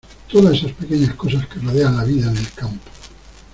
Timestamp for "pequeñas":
0.71-1.13